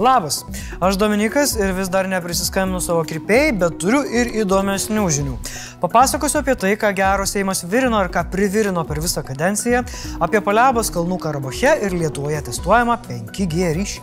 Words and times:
Labas, 0.00 0.44
aš 0.80 0.96
Dominikas 0.96 1.50
ir 1.60 1.74
vis 1.76 1.90
dar 1.92 2.06
neprisiskambinu 2.08 2.78
savo 2.80 3.02
kirpėjai, 3.04 3.50
bet 3.60 3.74
turiu 3.76 3.98
ir 4.08 4.30
įdomesnių 4.40 5.02
žinių. 5.18 5.34
Papasakosiu 5.82 6.38
apie 6.40 6.54
tai, 6.56 6.70
ką 6.80 6.94
gero 6.96 7.26
Seimas 7.28 7.60
virino 7.68 8.00
ir 8.00 8.08
ką 8.08 8.22
privirino 8.32 8.86
per 8.88 9.02
visą 9.04 9.20
kadenciją, 9.20 9.84
apie 10.24 10.40
paliabas 10.40 10.88
Kalnų 10.96 11.20
Karabache 11.20 11.76
ir 11.84 11.92
Lietuvoje 11.92 12.40
testuojamą 12.48 12.96
5G 13.04 13.76
ryšį. 13.76 14.00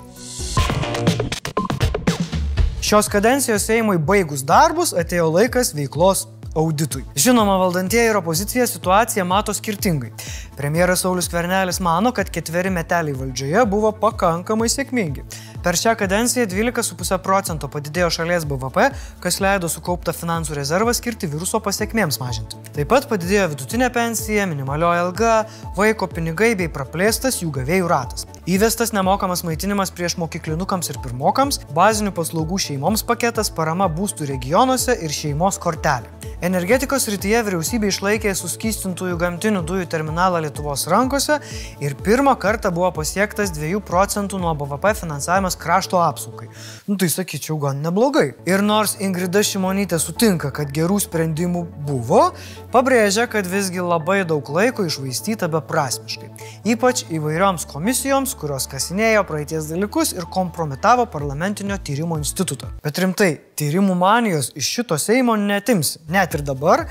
Šios 2.85 3.09
kadencijos 3.09 3.65
Seimui 3.65 3.97
baigus 3.97 4.45
darbus 4.45 4.93
atėjo 4.93 5.31
laikas 5.39 5.73
veiklos 5.73 6.27
auditui. 6.55 7.03
Žinoma, 7.15 7.57
valdantieji 7.57 8.09
ir 8.09 8.17
opozicija 8.17 8.67
situaciją 8.67 9.25
mato 9.25 9.53
skirtingai. 9.53 10.11
Premjeras 10.57 11.03
Saulis 11.05 11.29
Kvernelis 11.29 11.79
mano, 11.79 12.11
kad 12.11 12.29
ketveri 12.33 12.71
meteliai 12.73 13.17
valdžioje 13.17 13.65
buvo 13.69 13.91
pakankamai 14.01 14.69
sėkmingi. 14.71 15.25
Per 15.63 15.75
šią 15.75 15.95
kadenciją 15.99 16.45
12,5 16.47 17.17
procento 17.19 17.67
padidėjo 17.67 18.07
šalies 18.15 18.45
BVP, 18.47 18.85
kas 19.19 19.39
leido 19.43 19.67
sukauptą 19.67 20.13
finansų 20.15 20.55
rezervą 20.55 20.93
skirti 20.95 21.27
viruso 21.27 21.59
pasiekmėms 21.65 22.21
mažinti. 22.21 22.61
Taip 22.77 22.87
pat 22.93 23.09
padidėjo 23.11 23.49
vidutinė 23.55 23.91
pensija, 23.91 24.47
minimalioji 24.47 25.03
alga, 25.03 25.33
vaiko 25.75 26.07
pinigai 26.07 26.53
bei 26.55 26.71
praplėstas 26.71 27.41
jų 27.43 27.51
gavėjų 27.59 27.91
ratas. 27.91 28.23
Įvestas 28.49 28.89
nemokamas 28.95 29.43
maitinimas 29.45 29.91
prieš 29.93 30.15
mokyklinukams 30.17 30.87
ir 30.89 30.97
pirmokams, 31.03 31.59
bazinių 31.77 32.15
paslaugų 32.17 32.57
šeimoms 32.63 33.03
paketas, 33.05 33.51
parama 33.53 33.85
būstų 33.93 34.25
regionuose 34.31 34.95
ir 35.05 35.13
šeimos 35.13 35.61
kortelė. 35.61 36.09
Energetikos 36.41 37.03
rytyje 37.11 37.41
vyriausybė 37.43 37.89
išlaikė 37.91 38.31
suskystintųjų 38.39 39.17
gamtinių 39.19 39.59
dujų 39.67 39.85
terminalą 39.91 40.39
Lietuvos 40.45 40.85
rankose 40.87 41.35
ir 41.83 41.97
pirmą 41.99 42.31
kartą 42.39 42.71
buvo 42.71 42.89
pasiektas 42.95 43.51
2 43.53 43.81
procentų 43.83 44.39
nuo 44.39 44.53
BVP 44.57 44.93
finansavimas 45.01 45.59
krašto 45.59 45.99
apsaugai. 45.99 46.47
Nu 46.87 46.95
tai 46.95 47.11
sakyčiau, 47.11 47.59
gan 47.59 47.83
neblogai. 47.83 48.31
Ir 48.47 48.63
nors 48.63 48.95
Ingrida 49.03 49.43
Šimonytė 49.43 49.99
sutinka, 49.99 50.53
kad 50.55 50.71
gerų 50.71 51.01
sprendimų 51.03 51.65
buvo, 51.89 52.29
pabrėžia, 52.71 53.27
kad 53.27 53.45
visgi 53.45 53.83
labai 53.83 54.21
daug 54.23 54.47
laiko 54.55 54.87
išvaistyta 54.87 55.51
beprasmiškai. 55.51 56.31
Ypač 56.71 57.03
įvairioms 57.11 57.67
komisijoms, 57.67 58.38
kurios 58.39 58.67
kasinėjo 58.71 59.25
praeities 59.27 59.67
dalykus 59.69 60.13
ir 60.15 60.27
kompromitavo 60.31 61.05
parlamentinio 61.11 61.77
tyrimo 61.83 62.17
institutą. 62.19 62.69
Bet 62.83 63.01
rimtai, 63.03 63.33
tyrimų 63.59 63.97
manijos 63.99 64.51
iš 64.59 64.69
šito 64.77 64.97
Seimo 65.01 65.35
netims. 65.39 65.97
Net 66.11 66.37
ir 66.37 66.43
dabar 66.47 66.85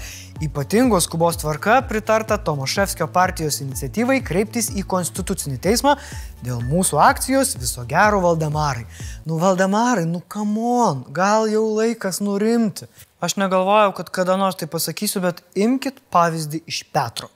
ypatingos 0.44 1.08
skubos 1.08 1.40
tvarka 1.40 1.80
pritarta 1.88 2.36
Tomaševskio 2.44 3.08
partijos 3.14 3.62
iniciatyvai 3.64 4.20
kreiptis 4.26 4.68
į 4.76 4.84
Konstitucinį 4.92 5.58
teismą 5.64 5.96
dėl 6.44 6.60
mūsų 6.68 7.00
akcijos 7.02 7.56
viso 7.58 7.86
gero 7.88 8.20
Valdemarai. 8.24 8.84
Nu 9.26 9.40
Valdemarai, 9.40 10.04
nu 10.10 10.20
kamon, 10.20 11.06
gal 11.16 11.48
jau 11.50 11.64
laikas 11.80 12.20
nurimti. 12.24 12.90
Aš 13.24 13.34
negalvojau, 13.40 13.96
kad 13.96 14.12
kada 14.14 14.36
nors 14.38 14.60
tai 14.60 14.68
pasakysiu, 14.70 15.24
bet 15.24 15.42
imkite 15.58 16.04
pavyzdį 16.14 16.62
iš 16.70 16.84
Petro. 16.94 17.32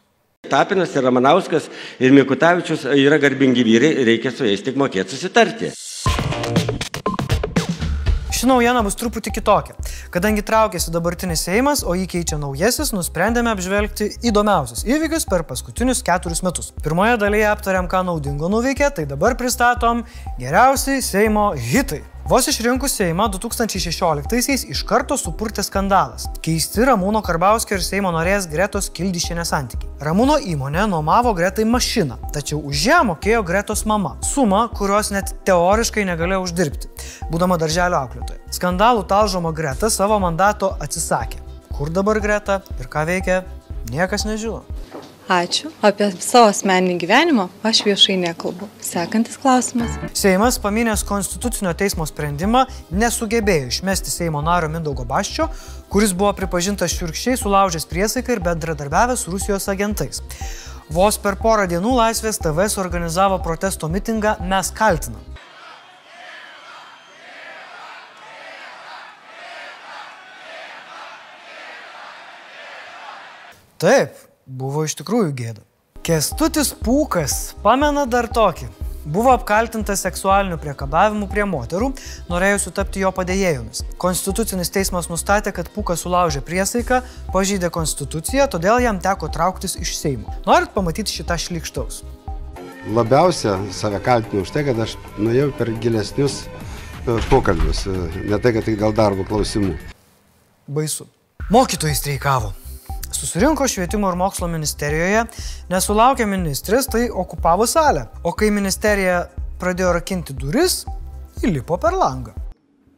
Tapinas 0.50 0.90
ir 0.96 1.04
Ramanauskas 1.06 1.68
ir 2.02 2.10
Mikutavičius 2.10 2.82
yra 2.98 3.16
garbingi 3.22 3.62
vyrai, 3.64 3.92
reikia 4.04 4.32
su 4.34 4.44
jais 4.44 4.60
tik 4.66 4.74
mokėti 4.76 5.14
susitarti. 5.14 5.70
Ši 8.34 8.48
naujiena 8.50 8.82
bus 8.82 8.98
truputį 8.98 9.32
kitokia. 9.36 9.76
Kadangi 10.12 10.42
traukėsi 10.42 10.90
dabartinis 10.92 11.44
Seimas, 11.46 11.84
o 11.86 11.94
jį 11.94 12.08
keičia 12.16 12.40
naujasis, 12.42 12.90
nusprendėme 12.92 13.52
apžvelgti 13.54 14.10
įdomiausius 14.28 14.82
įvykius 14.82 15.28
per 15.30 15.46
paskutinius 15.46 16.02
keturis 16.04 16.42
metus. 16.42 16.72
Pirmoje 16.82 17.20
dalyje 17.22 17.46
aptariam, 17.48 17.86
ką 17.86 18.02
naudingo 18.10 18.50
nuveikė, 18.50 18.90
tai 18.98 19.06
dabar 19.06 19.38
pristatom 19.38 20.02
geriausiai 20.42 21.06
Seimo 21.06 21.52
hitai. 21.54 22.02
Vos 22.22 22.46
išrinkus 22.46 22.92
Seimą 22.94 23.24
2016-aisiais 23.34 24.62
iš 24.70 24.84
karto 24.86 25.16
supurtė 25.18 25.64
skandalas. 25.66 26.28
Keisti 26.44 26.84
Ramūno 26.86 27.18
Karbauskio 27.26 27.74
ir 27.74 27.82
Seimo 27.82 28.12
norės 28.14 28.46
Gretos 28.46 28.86
Kildišinė 28.94 29.42
santykiai. 29.48 29.90
Ramūno 30.06 30.36
įmonė 30.52 30.84
nuomavo 30.92 31.32
Gretai 31.34 31.66
mašiną, 31.66 32.20
tačiau 32.32 32.60
už 32.70 32.84
ją 32.86 33.00
mokėjo 33.08 33.42
Gretos 33.48 33.82
mama. 33.90 34.14
Sumą, 34.22 34.68
kurios 34.70 35.10
net 35.10 35.34
teoriškai 35.48 36.06
negalėjo 36.12 36.44
uždirbti, 36.46 36.92
būdama 37.32 37.58
darželio 37.58 37.98
auklėtoja. 38.04 38.38
Skandalų 38.54 39.02
talžoma 39.10 39.50
Greta 39.50 39.90
savo 39.90 40.20
mandato 40.22 40.76
atsisakė. 40.78 41.42
Kur 41.74 41.90
dabar 41.90 42.22
Greta 42.22 42.62
ir 42.78 42.86
ką 42.86 43.02
veikia, 43.10 43.42
niekas 43.90 44.28
nežino. 44.30 44.62
Ačiū. 45.32 45.70
Apie 45.80 46.10
savo 46.20 46.50
asmeninį 46.50 46.98
gyvenimą 47.00 47.46
aš 47.64 47.78
viešai 47.86 48.18
nekalbu. 48.20 48.66
Sekantis 48.84 49.38
klausimas. 49.40 49.94
Seimas 50.18 50.58
paminės 50.60 51.04
Konstitucinio 51.08 51.72
teismo 51.78 52.04
sprendimą 52.08 52.66
nesugebėjo 52.90 53.70
išmesti 53.70 54.12
Seimo 54.12 54.42
nario 54.44 54.68
Mindaugo 54.72 55.06
Baščio, 55.08 55.46
kuris 55.92 56.12
buvo 56.12 56.34
pripažintas 56.36 56.92
šiurkščiai 56.98 57.38
sulaužęs 57.40 57.88
priesaiką 57.88 58.36
ir 58.36 58.42
bendradarbiavęs 58.44 59.24
su 59.24 59.32
Rusijos 59.32 59.70
agentais. 59.72 60.20
Vos 60.92 61.16
per 61.16 61.38
porą 61.40 61.64
dienų 61.70 61.94
Laisvės 61.96 62.36
TV 62.42 62.66
suorganizavo 62.68 63.38
protesto 63.46 63.88
mitingą 63.88 64.34
Mes 64.50 64.68
kaltinam. 64.76 65.22
Taip, 73.82 74.12
buvo 74.46 74.86
iš 74.86 74.96
tikrųjų 75.00 75.34
gėda. 75.36 75.66
Kestutis 76.02 76.72
Pūkas, 76.74 77.54
pamena 77.62 78.02
dar 78.10 78.26
tokį. 78.26 78.66
Buvo 79.02 79.32
apkaltintas 79.34 80.04
seksualiniu 80.04 80.56
priekabavimu 80.62 81.26
prie 81.30 81.42
moterų, 81.46 81.88
norėjusių 82.30 82.70
tapti 82.74 83.02
jo 83.02 83.10
padėjėjomis. 83.14 83.82
Konstitucinis 84.02 84.70
teismas 84.70 85.08
nustatė, 85.10 85.50
kad 85.54 85.70
Pūkas 85.74 86.04
sulaužė 86.04 86.42
priesaiką, 86.46 87.00
pažydė 87.34 87.70
konstituciją, 87.74 88.46
todėl 88.50 88.78
jam 88.82 89.00
teko 89.02 89.30
trauktis 89.30 89.74
iš 89.78 89.96
Seimo. 89.98 90.34
Norit 90.46 90.70
pamatyti 90.74 91.18
šitą 91.18 91.38
šlikštaus? 91.38 92.04
Labiausia 92.94 93.58
save 93.74 93.98
kaltinu 94.02 94.42
už 94.46 94.54
tai, 94.54 94.64
kad 94.70 94.78
aš 94.86 94.96
nuėjau 95.18 95.50
per 95.58 95.70
gilesnius 95.82 96.44
e, 96.44 97.18
pokalbius, 97.30 97.84
e, 97.90 98.26
ne 98.26 98.38
tai, 98.42 98.54
kad 98.54 98.66
tai 98.66 98.78
gal 98.78 98.94
darbo 98.94 99.26
klausimų. 99.26 99.76
Baisu. 100.66 101.06
Mokytojai 101.50 101.98
streikavo. 101.98 102.54
Susirinko 103.22 103.68
švietimo 103.68 104.08
ir 104.10 104.16
mokslo 104.18 104.48
ministerijoje, 104.50 105.20
nesulaukė 105.70 106.24
ministrės, 106.26 106.88
tai 106.90 107.04
okupavo 107.06 107.68
salę. 107.70 108.08
O 108.26 108.32
kai 108.34 108.48
ministerija 108.50 109.28
pradėjo 109.62 109.92
rakinti 109.94 110.34
duris, 110.34 110.80
įlipo 111.46 111.78
per 111.78 111.94
langą. 111.94 112.32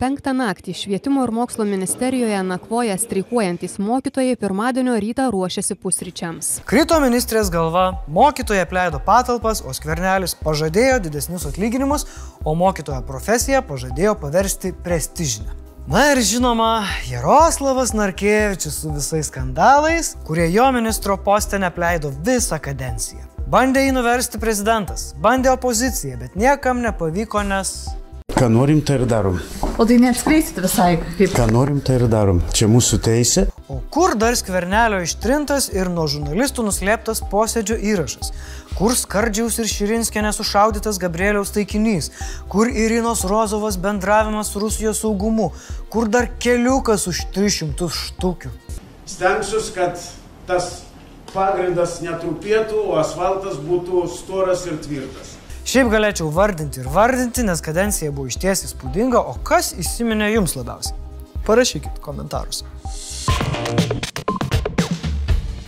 Penktą 0.00 0.32
naktį 0.32 0.72
švietimo 0.78 1.26
ir 1.26 1.32
mokslo 1.36 1.66
ministerijoje 1.68 2.38
nakvoja 2.48 2.96
streikuojantis 3.02 3.76
mokytojai 3.84 4.38
pirmadienio 4.40 4.94
rytą 5.04 5.26
ruošiasi 5.34 5.76
pusryčiams. 5.82 6.48
Krito 6.72 6.96
ministrės 7.04 7.50
galva, 7.52 7.90
mokytojai 8.08 8.62
apleido 8.64 9.02
patalpas, 9.04 9.60
o 9.60 9.76
skvernelis 9.76 10.38
pažadėjo 10.40 11.02
didesnius 11.04 11.44
atlyginimus, 11.52 12.08
o 12.48 12.56
mokytojo 12.56 13.02
profesiją 13.04 13.60
pažadėjo 13.68 14.16
paversti 14.24 14.72
prestižinę. 14.88 15.63
Na 15.86 16.12
ir 16.12 16.20
žinoma, 16.24 16.86
Jaroslavas 17.10 17.92
Narkevičius 17.92 18.74
su 18.80 18.90
visais 18.90 19.26
skandalais, 19.26 20.16
kurie 20.26 20.52
jo 20.52 20.72
ministro 20.72 21.16
postę 21.16 21.58
nepleido 21.58 22.08
visą 22.24 22.56
kadenciją. 22.58 23.20
Bandė 23.52 23.82
jį 23.84 23.90
nuversti 23.92 24.40
prezidentas, 24.40 25.10
bandė 25.20 25.52
opozicija, 25.52 26.16
bet 26.22 26.38
niekam 26.40 26.80
nepavyko, 26.80 27.42
nes... 27.44 27.74
Ką 28.32 28.48
norim, 28.48 28.80
tai 28.80 28.96
ir 29.02 29.04
darom. 29.10 29.36
O 29.76 29.84
tai 29.84 30.00
neatskleisit 30.00 30.62
visai 30.64 30.94
kaip. 31.18 31.36
Ką 31.36 31.50
norim, 31.52 31.84
tai 31.84 31.98
ir 32.00 32.08
darom. 32.08 32.40
Čia 32.56 32.70
mūsų 32.72 33.02
teisė. 33.04 33.44
O 33.68 33.82
kur 33.94 34.16
dar 34.18 34.34
skvernelio 34.36 35.04
ištrintas 35.06 35.68
ir 35.70 35.86
nuo 35.86 36.08
žurnalistų 36.10 36.64
nuslėptas 36.66 37.20
posėdžio 37.30 37.76
įrašas? 37.92 38.32
Kur 38.74 38.96
Skardžiaus 38.98 39.60
ir 39.62 39.68
Širinskė 39.70 40.24
nesušaudytas 40.26 40.98
Gabrieliaus 40.98 41.54
taikinys? 41.54 42.10
Kur 42.50 42.66
Irinos 42.66 43.22
Rozovas 43.30 43.78
bendravimas 43.78 44.50
su 44.50 44.64
Rusijos 44.64 45.04
saugumu? 45.04 45.52
Kur 45.94 46.10
dar 46.10 46.26
keliukas 46.42 47.06
už 47.06 47.22
300 47.38 47.86
štukių? 48.00 48.50
Stengsiuosi, 49.14 49.72
kad 49.78 50.02
tas 50.50 50.72
pagrindas 51.30 52.00
netrupėtų, 52.02 52.82
o 52.90 52.98
asfaltas 52.98 53.62
būtų 53.62 54.08
storas 54.10 54.66
ir 54.66 54.82
tvirtas. 54.82 55.36
Šiaip 55.70 55.94
galėčiau 55.94 56.32
vardinti 56.34 56.82
ir 56.82 56.90
vardinti, 56.90 57.46
nes 57.46 57.62
kadencija 57.62 58.10
buvo 58.10 58.26
išties 58.26 58.66
įspūdinga, 58.72 59.22
o 59.22 59.38
kas 59.46 59.70
įsiminė 59.78 60.34
jums 60.34 60.58
labiausiai? 60.58 60.98
Parašykit 61.46 62.02
komentaruose. 62.02 62.66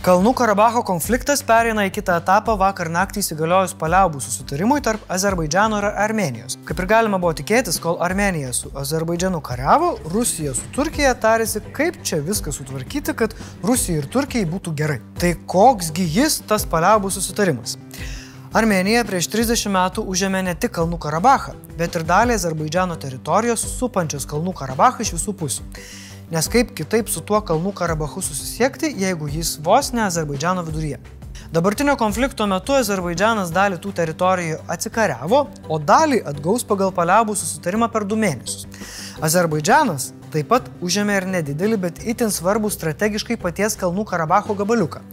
Kalnų 0.07 0.31
Karabacho 0.39 0.85
konfliktas 0.87 1.41
pereina 1.43 1.83
į 1.83 1.89
kitą 1.97 2.13
etapą 2.21 2.53
vakar 2.55 2.87
naktį 2.87 3.19
įsigaliojus 3.19 3.73
paliaubų 3.75 4.21
susitarimui 4.23 4.77
tarp 4.79 5.03
Azerbaidžiano 5.11 5.81
ir 5.81 5.87
Armenijos. 5.89 6.55
Kaip 6.69 6.79
ir 6.79 6.87
galima 6.87 7.19
buvo 7.19 7.33
tikėtis, 7.35 7.75
kol 7.83 7.99
Armenija 8.05 8.53
su 8.55 8.71
Azerbaidžianu 8.71 9.41
kariavo, 9.43 9.89
Rusija 10.13 10.55
su 10.55 10.63
Turkija 10.71 11.11
tarėsi, 11.19 11.59
kaip 11.75 11.99
čia 12.07 12.21
viską 12.23 12.55
sutvarkyti, 12.55 13.17
kad 13.19 13.35
Rusijai 13.67 13.99
ir 13.99 14.07
Turkijai 14.15 14.47
būtų 14.47 14.77
gerai. 14.79 15.01
Tai 15.19 15.35
koksgi 15.43 16.07
jis 16.21 16.39
tas 16.47 16.63
paliaubų 16.71 17.11
susitarimas? 17.11 17.75
Armenija 18.55 19.03
prieš 19.03 19.27
30 19.35 19.75
metų 19.75 20.07
užėmė 20.07 20.45
ne 20.47 20.55
tik 20.55 20.77
Kalnų 20.79 21.03
Karabachą, 21.03 21.59
bet 21.75 21.99
ir 21.99 22.07
dalį 22.07 22.39
Azerbaidžiano 22.39 22.95
teritorijos 22.95 23.73
supančios 23.75 24.23
Kalnų 24.23 24.55
Karabachą 24.55 25.03
iš 25.03 25.17
visų 25.19 25.35
pusių. 25.43 25.71
Nes 26.27 26.49
kaip 26.51 26.73
kitaip 26.75 27.07
su 27.07 27.21
tuo 27.23 27.37
Kalnų 27.39 27.71
Karabachu 27.71 28.19
susisiekti, 28.19 28.89
jeigu 28.99 29.29
jis 29.31 29.53
vos 29.63 29.93
ne 29.95 30.01
Azerbaidžiano 30.03 30.65
viduryje. 30.67 30.97
Dabartinio 31.55 31.93
konflikto 31.95 32.43
metu 32.51 32.75
Azerbaidžianas 32.75 33.53
dalį 33.55 33.77
tų 33.79 33.93
teritorijų 33.95 34.57
atsikariavo, 34.75 35.39
o 35.71 35.77
dalį 35.79 36.19
atgaus 36.27 36.67
pagal 36.67 36.91
paliaubų 36.91 37.37
susitarimą 37.39 37.87
per 37.93 38.03
du 38.03 38.19
mėnesius. 38.19 38.67
Azerbaidžianas 39.23 40.09
taip 40.33 40.51
pat 40.51 40.67
užėmė 40.83 41.15
ir 41.21 41.29
nedidelį, 41.37 41.79
bet 41.85 42.03
itin 42.03 42.33
svarbų 42.35 42.73
strategiškai 42.75 43.39
paties 43.39 43.79
Kalnų 43.79 44.03
Karabacho 44.11 44.57
gabaliuką. 44.59 45.05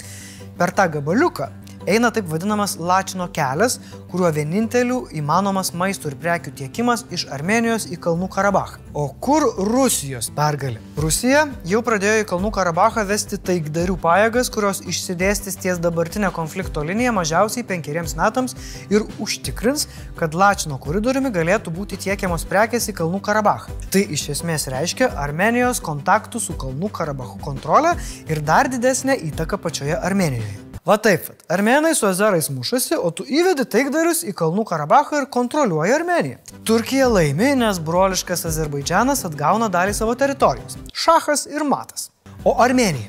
Per 0.58 0.75
tą 0.75 0.88
gabaliuką 0.99 1.52
eina 1.86 2.10
taip 2.14 2.28
vadinamas 2.31 2.76
Lačino 2.78 3.26
kelias, 3.34 3.78
kuriuo 4.10 4.31
vieninteliu 4.34 5.00
įmanomas 5.14 5.72
maisto 5.76 6.08
ir 6.10 6.16
prekių 6.20 6.54
tiekimas 6.58 7.04
iš 7.14 7.26
Armenijos 7.34 7.86
į 7.90 7.98
Kalnų 8.04 8.28
Karabachą. 8.32 8.81
O 8.94 9.08
kur 9.20 9.42
Rusijos 9.58 10.28
pergalė? 10.34 10.78
Rusija 11.00 11.44
jau 11.66 11.81
pradėjo 11.84 12.22
į 12.22 12.26
Kalnų 12.31 12.52
Karabachą 12.54 13.02
vesti 13.08 13.38
taikdarių 13.42 13.96
pajėgas, 14.02 14.50
kurios 14.54 14.81
išsidėstys 14.86 15.58
ties 15.60 15.81
dabartinę 15.82 16.31
konflikto 16.34 16.84
liniją 16.86 17.14
mažiausiai 17.16 17.66
penkeriems 17.66 18.14
metams 18.19 18.54
ir 18.94 19.06
užtikrins, 19.19 19.88
kad 20.19 20.38
Lačino 20.38 20.78
koridoriumi 20.78 21.34
galėtų 21.34 21.75
būti 21.75 21.98
tiekiamos 22.06 22.46
prekės 22.50 22.86
į 22.92 22.98
Kalnų 23.00 23.22
Karabachą. 23.26 23.75
Tai 23.90 24.04
iš 24.14 24.28
esmės 24.36 24.69
reiškia 24.70 25.10
Armenijos 25.26 25.82
kontaktų 25.84 26.42
su 26.42 26.54
Kalnų 26.60 26.92
Karabachu 26.94 27.42
kontrolę 27.42 27.96
ir 28.31 28.44
dar 28.46 28.70
didesnę 28.70 29.19
įtaką 29.32 29.58
pačioje 29.58 29.98
Armenijoje. 29.98 30.63
Va 30.84 30.98
taip, 31.00 31.31
armenai 31.48 31.94
su 31.96 32.04
azerais 32.04 32.50
mušasi, 32.52 32.98
o 33.00 33.08
tu 33.08 33.25
įvedi 33.25 33.64
taikdarius 33.72 34.19
į 34.28 34.34
Kalnų 34.36 34.66
Karabachą 34.69 35.22
ir 35.22 35.26
kontroliuoji 35.32 35.94
Armeniją. 35.96 36.42
Turkija 36.69 37.06
laimi, 37.08 37.54
nes 37.56 37.78
broliškas 37.86 38.44
Azerbaidžianas 38.50 39.25
atgauna 39.25 39.70
dalį 39.72 39.94
savo 39.96 40.12
teritorijos- 40.12 40.76
Šachas 41.04 41.46
ir 41.48 41.64
Matas. 41.64 42.10
O 42.44 42.52
Armenija? 42.60 43.08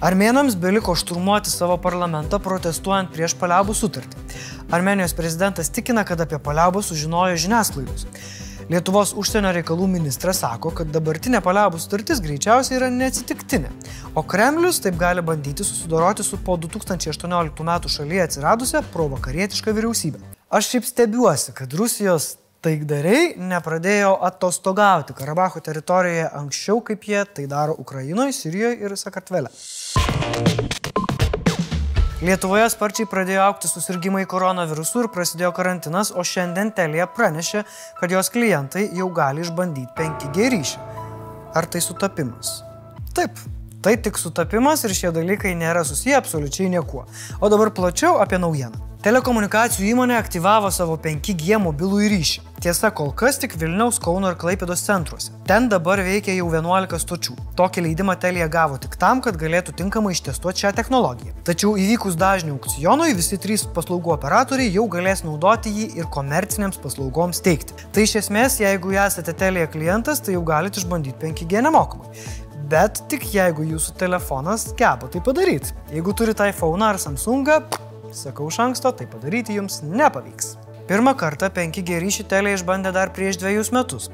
Armenams 0.00 0.56
beliko 0.56 0.94
šturmuoti 0.96 1.52
savo 1.52 1.76
parlamentą 1.76 2.40
protestuojant 2.40 3.12
prieš 3.12 3.36
paliaubų 3.36 3.76
sutartį. 3.76 4.16
Armenijos 4.72 5.12
prezidentas 5.12 5.68
tikina, 5.68 6.04
kad 6.04 6.20
apie 6.20 6.38
paliaubą 6.38 6.80
sužinojo 6.80 7.36
žiniasklaidos. 7.36 8.06
Lietuvos 8.66 9.12
užsienio 9.14 9.52
reikalų 9.54 9.84
ministras 9.86 10.40
sako, 10.42 10.72
kad 10.74 10.88
dabartinė 10.90 11.38
paliaubų 11.38 11.78
sutartis 11.78 12.18
greičiausiai 12.24 12.80
yra 12.80 12.88
neatsitiktinė, 12.90 13.68
o 14.18 14.24
Kremlius 14.26 14.80
taip 14.82 14.98
gali 14.98 15.22
bandyti 15.22 15.62
susidoroti 15.62 16.26
su 16.26 16.40
po 16.42 16.56
2018 16.58 17.62
m. 17.62 17.70
šalyje 17.94 18.24
atsiradusią 18.24 18.82
provakarietišką 18.90 19.76
vyriausybę. 19.76 20.18
Aš 20.50 20.72
šiaip 20.72 20.90
stebiuosi, 20.90 21.54
kad 21.54 21.78
Rusijos 21.78 22.32
taikdariai 22.66 23.36
nepradėjo 23.38 24.16
atostogauti 24.32 25.14
Karabacho 25.14 25.62
teritorijoje 25.62 26.26
anksčiau, 26.42 26.82
kaip 26.90 27.06
jie 27.06 27.22
tai 27.38 27.46
daro 27.46 27.78
Ukrainoje, 27.78 28.34
Sirijoje 28.34 28.80
ir 28.82 28.98
Sakartvele. 28.98 29.54
Lietuvoje 32.24 32.64
sparčiai 32.72 33.04
pradėjo 33.12 33.42
aukti 33.44 33.68
susirgymai 33.68 34.22
koronavirusu 34.24 35.02
ir 35.02 35.08
prasidėjo 35.12 35.50
karantinas, 35.52 36.14
o 36.16 36.22
šiandien 36.24 36.70
Telija 36.72 37.04
pranešė, 37.12 37.60
kad 37.98 38.14
jos 38.14 38.32
klientai 38.32 38.86
jau 38.96 39.10
gali 39.12 39.44
išbandyti 39.44 39.92
5G 39.98 40.46
ryšį. 40.54 40.86
Ar 41.60 41.68
tai 41.68 41.82
sutapimas? 41.84 42.62
Taip, 43.12 43.36
tai 43.86 43.94
tik 44.02 44.18
sutapimas 44.18 44.82
ir 44.82 44.90
šie 44.98 45.12
dalykai 45.14 45.52
nėra 45.54 45.84
susiję 45.86 46.16
absoliučiai 46.18 46.72
niekuo. 46.72 47.04
O 47.38 47.50
dabar 47.52 47.70
plačiau 47.70 48.16
apie 48.18 48.40
naujieną. 48.42 48.82
Telekomunikacijų 49.06 49.92
įmonė 49.92 50.16
aktyvavo 50.18 50.66
savo 50.74 50.96
5G 50.98 51.60
mobilų 51.62 52.08
ryšį. 52.10 52.40
Tiesa, 52.64 52.88
kol 52.90 53.12
kas 53.14 53.36
tik 53.38 53.52
Vilniaus, 53.60 54.00
Kauno 54.02 54.32
ir 54.32 54.38
Klaipėdos 54.40 54.80
centruose. 54.82 55.30
Ten 55.46 55.68
dabar 55.70 56.00
veikia 56.02 56.34
jau 56.34 56.48
11 56.50 56.98
stočių. 56.98 57.36
Tokį 57.60 57.84
leidimą 57.84 58.16
Telija 58.18 58.48
gavo 58.50 58.80
tik 58.82 58.96
tam, 58.98 59.20
kad 59.22 59.38
galėtų 59.38 59.76
tinkamai 59.78 60.16
ištestuoti 60.16 60.64
šią 60.64 60.72
technologiją. 60.80 61.36
Tačiau 61.46 61.76
įvykus 61.78 62.16
dažnių 62.18 62.56
aukcionui 62.56 63.14
visi 63.14 63.38
trys 63.38 63.62
paslaugų 63.76 64.16
operatoriai 64.16 64.72
jau 64.74 64.88
galės 64.90 65.22
naudoti 65.22 65.70
jį 65.76 65.86
ir 66.00 66.10
komercinėms 66.16 66.80
paslaugoms 66.82 67.44
teikti. 67.46 67.78
Tai 67.94 68.08
iš 68.08 68.16
esmės, 68.24 68.58
jeigu 68.64 68.96
esate 68.98 69.36
Telija 69.36 69.70
klientas, 69.70 70.24
tai 70.24 70.34
jau 70.34 70.42
galite 70.48 70.82
išbandyti 70.82 71.20
5G 71.22 71.62
nemokamai. 71.68 72.10
Bet 72.66 73.04
tik 73.10 73.28
jeigu 73.30 73.66
jūsų 73.66 73.96
telefonas 74.00 74.72
geba 74.78 75.10
tai 75.12 75.22
padaryti. 75.22 75.74
Jeigu 75.94 76.14
turite 76.18 76.48
iPhone 76.50 76.82
ar 76.86 76.98
Samsungą, 76.98 77.60
Sakau 78.16 78.48
iš 78.48 78.58
anksto, 78.62 78.92
tai 78.96 79.06
padaryti 79.10 79.56
jums 79.58 79.82
nepavyks. 79.84 80.54
Pirmą 80.86 81.16
kartą 81.18 81.50
5G 81.50 81.98
ryšį 82.00 82.24
telė 82.30 82.54
išbandė 82.54 82.92
dar 82.94 83.10
prieš 83.12 83.40
dviejus 83.42 83.72
metus, 83.74 84.06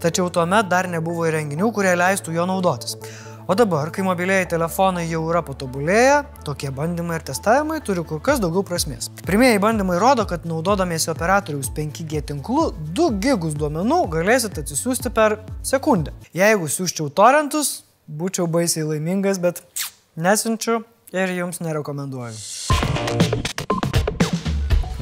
tačiau 0.00 0.30
tuomet 0.32 0.70
dar 0.72 0.88
nebuvo 0.88 1.28
įrenginių, 1.28 1.68
kurie 1.76 1.92
leistų 2.00 2.34
jo 2.34 2.48
naudotis. 2.48 2.96
O 3.44 3.52
dabar, 3.52 3.90
kai 3.92 4.00
mobiliai 4.00 4.46
telefonai 4.48 5.04
jau 5.04 5.20
yra 5.28 5.42
patobulėję, 5.44 6.16
tokie 6.48 6.70
bandymai 6.72 7.18
ir 7.18 7.26
testavimai 7.28 7.82
turi 7.84 8.00
kur 8.08 8.22
kas 8.24 8.40
daugiau 8.40 8.64
prasmės. 8.64 9.10
Pirmieji 9.20 9.60
bandymai 9.60 10.00
rodo, 10.00 10.24
kad 10.26 10.48
naudodamiesi 10.48 11.12
operatoriaus 11.12 11.68
5G 11.76 12.24
tinklu 12.32 12.70
2 12.96 13.10
gigus 13.20 13.54
duomenų 13.60 14.00
galėsite 14.16 14.64
atsisiųsti 14.64 15.12
per 15.12 15.42
sekundę. 15.60 16.16
Jeigu 16.32 16.72
siūščiau 16.72 17.12
torentus, 17.12 17.83
būčiau 18.08 18.48
baisiai 18.50 18.86
laimingas, 18.88 19.40
bet 19.40 19.62
nesinčiu 20.16 20.82
ir 21.14 21.36
jums 21.38 21.60
nerekomenduoju. 21.64 23.54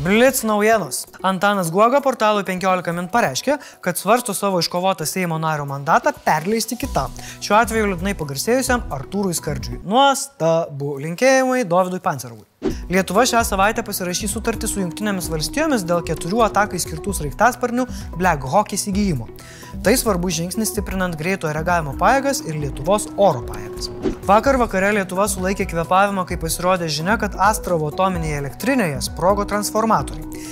Blitz 0.03 0.43
naujienos. 0.43 1.07
Antanas 1.23 1.71
Guoga 1.71 2.01
portalui 2.03 2.43
15 2.43 2.91
min 2.97 3.07
pareiškė, 3.07 3.55
kad 3.85 4.01
svarsto 4.01 4.35
savo 4.35 4.59
iškovotą 4.59 5.07
Seimo 5.07 5.39
nario 5.39 5.63
mandatą 5.71 6.11
perleisti 6.25 6.75
kitam. 6.81 7.15
Šiuo 7.39 7.55
atveju 7.61 7.93
liūdnai 7.93 8.17
pagarsėjusiam 8.19 8.83
Artūrui 8.91 9.37
Skardžiui. 9.39 9.79
Nuostabu. 9.87 10.97
Linkėjimai 11.05 11.63
Dovydui 11.71 12.03
Pancerovui. 12.03 12.49
Lietuva 12.91 13.23
šią 13.31 13.45
savaitę 13.47 13.87
pasirašys 13.87 14.35
sutartį 14.35 14.69
su 14.71 14.83
Junktinėmis 14.83 15.31
valstijomis 15.31 15.87
dėl 15.87 16.03
keturių 16.07 16.43
atakai 16.49 16.83
skirtų 16.83 17.15
sraigtasparnių 17.21 17.87
Black 18.19 18.43
Hawk 18.51 18.75
įsigijimo. 18.75 19.31
Tai 19.83 19.97
svarbus 19.99 20.37
žingsnis 20.37 20.71
stiprinant 20.71 21.17
greitojo 21.19 21.51
reagavimo 21.57 21.97
pajėgas 21.99 22.45
ir 22.47 22.55
Lietuvos 22.63 23.09
oro 23.19 23.41
pajėgas. 23.49 23.89
Vakar 24.29 24.55
vakare 24.61 24.93
Lietuva 24.95 25.27
sulaikė 25.27 25.67
kvepavimą, 25.73 26.23
kai 26.29 26.39
pasirodė 26.39 26.87
žinia, 26.87 27.17
kad 27.19 27.35
Astravo 27.35 27.89
atominėje 27.91 28.37
elektrinėje 28.45 29.01
sprogo 29.09 29.43
transformatoriai. 29.51 30.45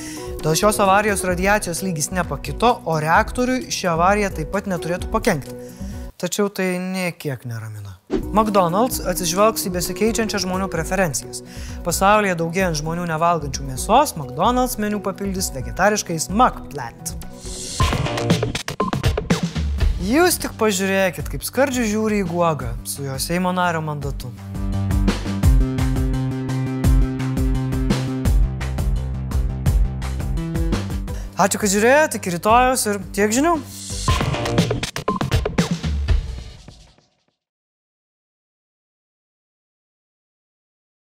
Dėl 0.43 0.56
šios 0.59 0.81
avarijos 0.82 1.23
radiacijos 1.29 1.85
lygis 1.87 2.11
nepakito, 2.11 2.73
o 2.82 2.97
reaktoriui 2.99 3.71
ši 3.71 3.93
avarija 3.93 4.32
taip 4.35 4.50
pat 4.50 4.67
neturėtų 4.73 5.12
pakengti. 5.15 5.55
Tačiau 6.19 6.51
tai 6.51 6.72
niekiek 6.82 7.46
neramina. 7.46 8.01
McDonald's 8.34 8.99
atsižvelgs 9.13 9.69
į 9.70 9.75
besikeičiančią 9.79 10.43
žmonių 10.43 10.67
preferencijas. 10.72 11.44
Pasaulyje 11.87 12.34
daugėjant 12.43 12.82
žmonių 12.82 13.06
nevalgančių 13.13 13.69
mėsos, 13.70 14.17
McDonald's 14.19 14.75
meniu 14.82 14.99
papildys 15.06 15.53
vegetariškais 15.55 16.32
McPlant. 16.34 17.15
Jūs 20.01 20.39
tik 20.41 20.55
pažiūrėkit, 20.57 21.27
kaip 21.29 21.43
skardžiai 21.45 21.85
žiūri 21.91 22.23
į 22.23 22.29
guogą 22.31 22.71
su 22.89 23.05
jo 23.05 23.19
Seimo 23.21 23.51
nario 23.53 23.83
mandatu. 23.85 24.31
Ačiū, 31.37 31.61
kad 31.61 31.69
žiūrėjote, 31.73 32.17
iki 32.17 32.33
rytojus 32.33 32.87
ir 32.89 33.03
tiek 33.13 33.37
žinių. 33.37 33.59